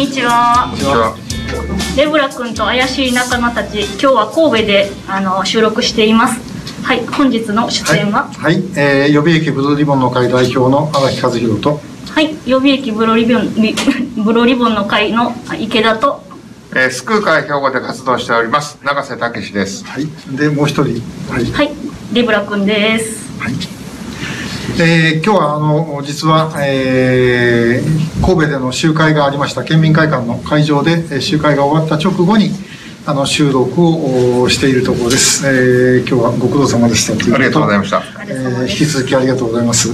[0.00, 0.72] にちは。
[1.94, 6.40] レブラ君と怪しい仲間たち、今日は神戸であの収録しています。
[6.82, 11.80] はい、本日の出演は、はい、はい、えー、予備役ブルーリボンの会代表の荒木和弘と、
[12.14, 13.74] はい、予備役ブロリボンリ
[14.24, 16.24] ブロリボンの会の池田と、
[16.74, 19.84] えー、スクー会兵庫で活動しております永瀬武です。
[19.84, 21.70] はい、でもう一人、はい、はい、
[22.14, 23.28] レブラ君です。
[23.38, 23.79] はい。
[24.78, 32.50] えー、今日はあの実は、えー、神戸での集会がありました県民会館の会場でえー集会が終わった直後に
[33.06, 38.02] あの収録をおしているところです、えー、今日はご苦労様でしたありがとうございました。
[38.26, 39.90] えー引き続きありがとうございます。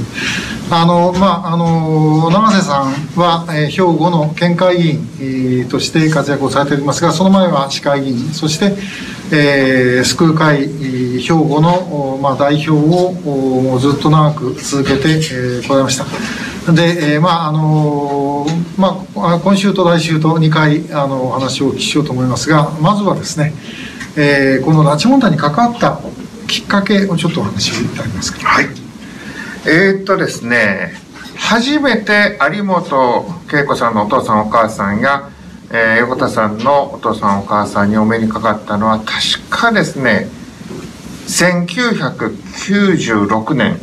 [0.71, 8.77] あの、まあ、あの、永瀬さんは、えー兵庫の県会議員、えーとして活躍をされておりますが、その前は市会議員、そして、
[9.33, 16.05] えー、救う会、兵庫の、まあ、代表を、おもうずっと長く続けて、えー、ございました。
[16.73, 23.54] で、えーまあ、あの、まあ、今週と来週と2回、あの、お話をお聞きしようと思いますが、まずはですね、
[24.16, 26.01] えーこの拉致問題に関わった
[26.47, 28.49] きっかけをちょっとお話しいただけますか。
[28.49, 28.69] はい。
[29.66, 30.95] えー、っとですね、
[31.37, 35.29] 初めて有本恵子さんのお父さんお母さんや、
[35.71, 39.13] えー横田さんのお父さんお母さんにお目にかかったのは確
[39.51, 40.29] かですね、
[41.27, 43.79] 1996年、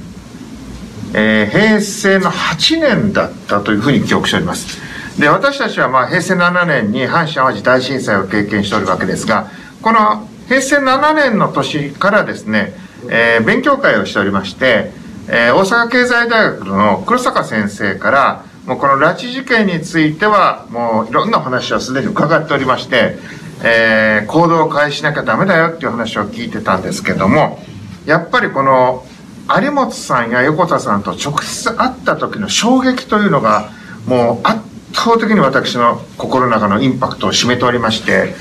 [1.13, 4.81] えー平成の8年だったというふうに記憶しております。
[5.19, 9.47] で、私たちはまあ平成7年に阪神・淡路大震災を経験しておるわけですが、
[9.81, 12.73] この平成7年の年からですね、
[13.09, 14.91] えー勉強会をしておりまして、
[15.27, 23.17] えー大阪経済大学の黒坂先生から、もうこの拉致事件については、もういろんな話をすでに伺っておりまして、
[23.63, 27.59] えー行動を開始しなきゃダメだよっていう話を聞いてたんですけども、
[28.05, 29.05] やっぱりこの
[29.49, 33.69] 有本さんや横田さんと直接会った時の衝撃というのが
[34.07, 34.61] もう圧
[34.93, 38.35] 倒的に私の心の中のインパクトを占めておりまして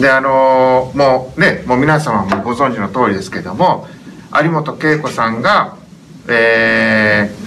[0.00, 3.86] であのもうねもう皆様もご存知の通りですけども
[4.42, 5.76] 有本恵子さんが
[6.28, 7.37] えー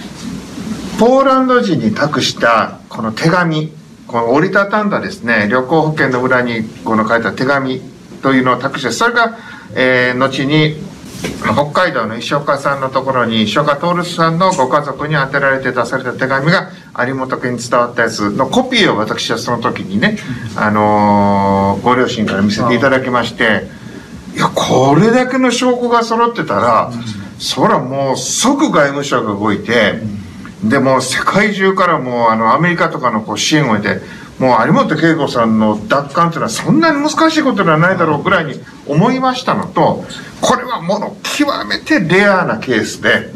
[1.02, 3.72] ポーランド人に託したこの手紙
[4.06, 7.80] この折りたたんだですね旅行保険の裏にこの書いた手紙
[8.22, 9.36] というのを託してそれが、
[9.74, 10.76] えー後に
[11.42, 16.70] 北海道の石岡さんのところに石岡徹さんのご家族に宛てられて出された手紙が
[17.04, 20.18] 有本家に伝わったやつのコピーを私はその時にね、
[20.54, 23.66] あのーご両親から見せていただきまして
[24.36, 26.92] いやこれだけの証拠が揃ってたら、
[27.40, 30.00] そらもう即外務省が動いて、
[30.62, 34.00] でも世界中からもうあのアメリカとかのこう支援を得て
[34.38, 38.54] もう有本恵子さんの奪還というのはそんなに難しいことではないだろうぐらいに
[38.86, 40.04] 思いましたのと
[40.40, 43.30] これはもの極めてレアなケースで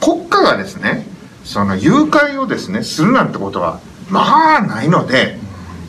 [0.00, 1.06] 国家がですね
[1.44, 3.80] その誘拐をですねするなんてことは
[4.10, 5.38] まあないので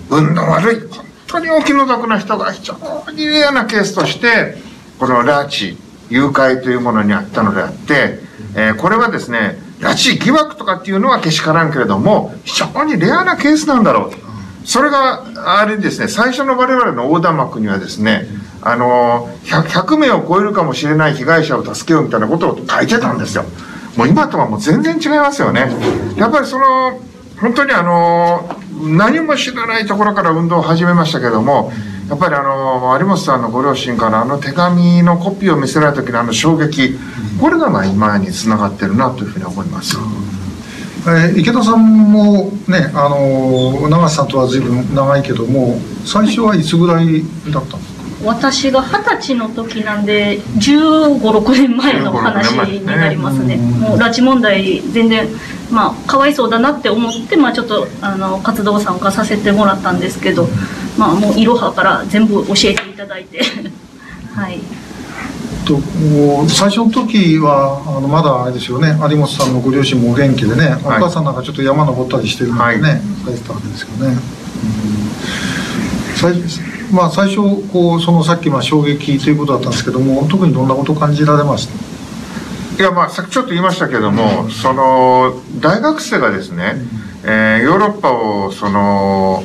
[0.09, 2.75] 運の悪い本当にお気の毒な人が非常
[3.13, 4.55] にレアなケースとして
[4.97, 5.77] この拉致
[6.09, 8.19] 誘拐というものにあったのであって、
[8.55, 14.11] えーこれはですね拉致疑惑とかっていうのはけしからんけれども非常にレアなケースなんだろう。
[14.11, 14.17] と
[14.65, 15.23] それが
[15.59, 18.27] あれですね最初の我々の横断幕にはですね
[18.61, 23.45] あの 100, 100名を超えるかもしれない被害者を助けようみたいなことを書いてたんですよ。
[23.95, 25.71] もう今とはもう全然違いますよね。
[26.17, 26.99] やっぱりその
[27.39, 28.49] 本当にあの
[28.81, 31.71] 何も知らないところから運動を始めましたけども
[32.09, 36.97] やっぱりあの有本さんのご両親からあの手紙のコピーを見せられた時のあの衝撃
[37.39, 39.97] これがまあ今につながってるなというふうに思います。
[41.07, 47.99] えー池田さんもね、あの長瀬さんとは随分長いけども最初はいつぐらいだったんですか？
[48.25, 53.55] 私が二十歳の時なんで15、6年前の話になりますね。
[53.55, 55.25] うんもう拉致問題全然
[55.71, 60.49] まあかわいそうだなって思ってまあちょっとあの活動参加させてもらったんですけど、
[60.99, 63.39] まあもういろはから全部教えていただいて、
[64.35, 64.59] はい。
[65.65, 65.79] と
[66.49, 73.01] 最初の時はあのまだあれですよね有本さんのご両親もお元気でね、お母さんなんかちょっと山登ったりしてるのでね、はい。
[73.25, 74.07] されてたわけですよね。
[74.07, 74.19] うん。
[76.15, 76.33] 最
[76.91, 77.37] まあ、最初
[77.71, 81.67] こうそのさっきまあ衝撃ということだったんですけども特にどんなことを感じられまし
[82.77, 82.83] た？
[82.83, 86.81] いやまあさっきちょっと言いましたけども、その大学生がですね、
[87.23, 89.43] えーヨーロッパをその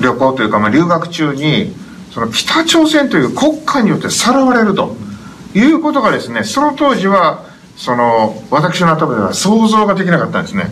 [0.00, 1.74] 旅行というか、まあ、留学中に
[2.12, 4.96] その北朝鮮という国家によってさらわれると
[5.54, 7.44] いうことがですねその当時は
[7.76, 10.64] その私の頭では想像ができなかったんですね。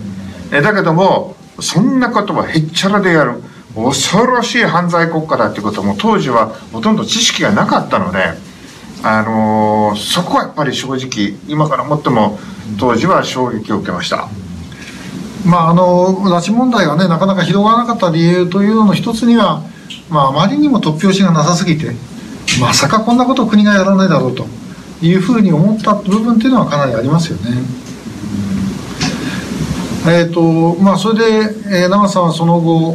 [0.53, 3.43] えだけどもそんなことはへっちゃらでやる
[3.75, 8.55] 恐ろしい犯罪国家だっていうことも当時はほとんど知識がなかったので。
[9.07, 12.39] あのーそこはやっぱり正直今から思っても
[12.81, 14.29] 当時は衝撃を受けました
[15.45, 19.63] まあ、あの拉致問題がねなかなか広がらなかった理由というのの一つには、
[20.09, 21.93] まあ、あまりにも突拍子がなさすぎて
[22.61, 24.47] まさかこんなことを国がやらないだろうと
[25.03, 27.85] いうふうに思った部分っていうのはかなりありますよね。
[30.07, 32.93] えーとまあ、それで、えー、長さんはその後、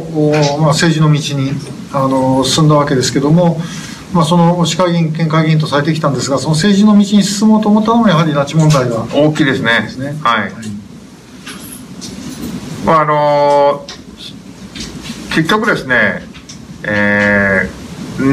[0.58, 1.50] まあ、政治の道に
[1.92, 3.60] あの進んだわけですけども、
[4.12, 9.80] まあ、その市会議員、県会議員とされてきたんですが、その政治の道に進もうと思ったのも、やはり拉致問題が大きいですね。
[9.82, 10.79] ですねはい。
[12.84, 13.86] まあ、あの
[15.34, 16.22] 結局ですね、
[16.84, 17.80] えー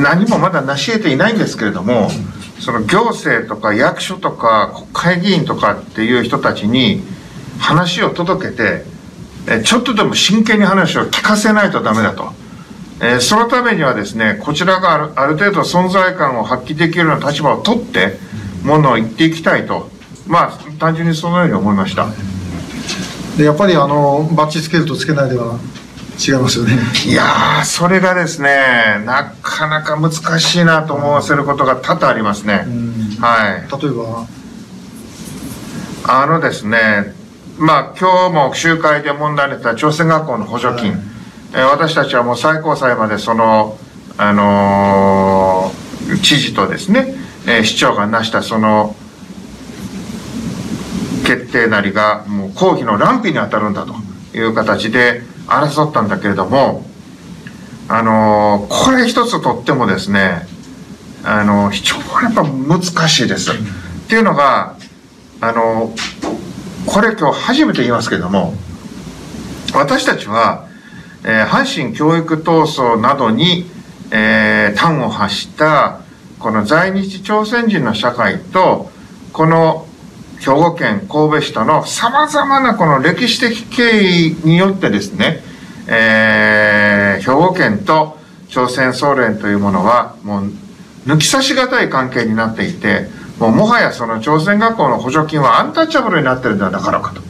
[0.02, 2.10] 何もまだ成し得ていないんですけれども、
[2.60, 7.02] その行政とか役所とか国会議員とかっていう人たちに
[7.58, 8.84] 話を届けて、
[9.50, 12.34] えちょっとでも真剣に話を聞かせないとダメだと。
[13.00, 18.18] えーそのためにはですね、こちらがあるある程度存在感を発揮できるような立場を取って、
[18.64, 19.90] ものを言っていきたいと。
[20.26, 22.08] まあ、単純にそのように思いました。
[23.38, 25.60] でやっぱりあのバッジつけるとつけないでは
[26.20, 26.74] 違いますよね。
[27.06, 32.64] いやー、それがですね、なかなか難しいなと思わせることが多々ありますね。
[32.66, 33.82] うんはい。
[33.82, 34.26] 例えば、
[36.22, 37.14] あのですね、
[37.60, 41.00] まあ今日も集会で問題になった朝鮮学校の補助金、はい
[41.54, 43.78] えー私たちはもう最高裁までその、
[44.18, 47.14] あのー知事とですね、
[47.46, 48.96] えー市長が成したその
[51.28, 53.94] 決定なりがもう公費の乱費に当たるんだと
[54.34, 56.86] いう形で争ったんだけれども、
[57.90, 60.48] あのこれ一つとってもですね、
[61.26, 63.52] あの非常にやっぱ難しいです。
[63.52, 63.56] っ
[64.08, 64.78] ていうのが、
[65.42, 65.94] あの
[66.86, 68.54] これ今日初めて言いますけれども、
[69.74, 70.66] 私たちは、
[71.26, 73.70] えー阪神教育闘争などに、
[74.12, 76.00] えー端を発した、
[76.40, 78.90] この在日朝鮮人の社会と、
[79.34, 79.87] この
[80.40, 85.42] 兵庫県神戸市との様々なこの歴史的経緯によってですね、
[85.88, 88.18] えー兵庫県と
[88.50, 90.52] 朝鮮総連というものはもう
[91.06, 93.08] 抜き差しがたい関係になっていて、
[93.40, 97.22] もうもはやその朝鮮学校の補助金はアンタッチャブルになってるんではなかろうかと。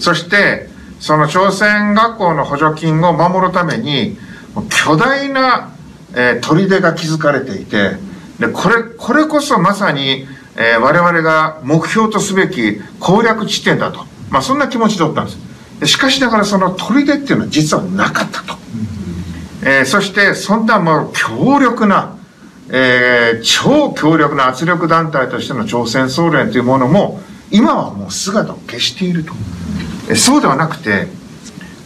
[0.00, 0.68] そして、
[1.00, 4.16] その朝鮮学校の補助金を守るために、
[4.84, 5.72] 巨大な、
[6.14, 7.96] えー砦が築かれていて、
[8.38, 10.26] で、これ、これこそまさに、
[10.60, 14.04] えー我々が目標とすべき攻略地点だと。
[14.28, 15.86] まあ、そんな気持ちだったんです。
[15.86, 18.54] しかしながらその砦っていうのは実はなかったと。
[19.62, 22.16] えーそして、そんなもう強力な、
[22.70, 27.20] えー超強力な圧力団体としての朝鮮総連というものも、
[27.50, 29.32] 今はもう姿を消していると。
[30.10, 31.06] えそうではなくて、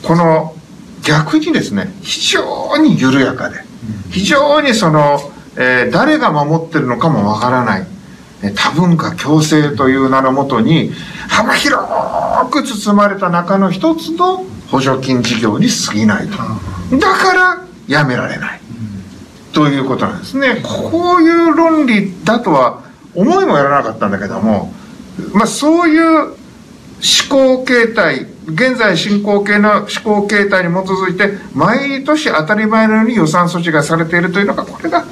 [0.02, 0.54] この
[1.02, 3.56] 逆にですね、非常に緩やかで、
[4.10, 5.20] 非常にその、
[5.56, 7.86] えー誰が守ってるのかもわからない、
[8.50, 10.92] 多文化共生という名のもとに、
[11.28, 11.86] 幅広
[12.50, 16.36] く包まれた中の一つの補助金事業に過ぎないと。
[16.98, 18.60] だから、やめられない。
[19.52, 20.60] ということなんですね。
[20.62, 22.82] こういう論理だとは
[23.14, 24.72] 思いもやらなかったんだけども、
[25.34, 26.34] まあそういう
[27.02, 35.04] 思考形態、現在進行形の思考形態に基づいて、毎年当たり前のように予算措置がされているというのが、これが、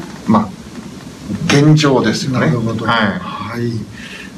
[1.53, 2.41] 現状ですよね。
[2.41, 2.87] なるほど。
[2.87, 2.97] はい。
[3.19, 3.73] はい。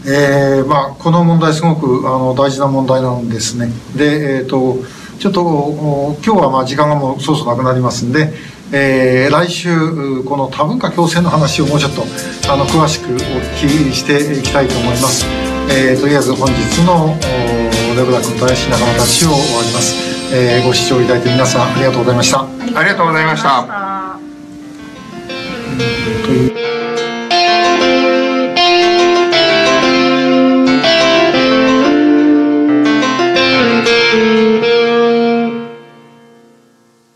[0.05, 3.71] えーまあ、この問題すごくあの大事な問題なんですね。
[3.97, 4.79] で、えっ、と、
[5.21, 8.33] ちょっとお今日はまあ時間がもうそろそろなくなりますんで、
[8.73, 12.03] えー来週うこの多文化共生の話をもうちょっと
[12.51, 15.25] あの詳しくお聞きしていきたいと思います。
[15.71, 19.95] えーとりあえず本日のおレブラ君と怪しい仲間たちを終わります。
[20.35, 22.41] えーご視聴いただいて皆さんありがとうございました。
[22.41, 24.19] ありありがとうございました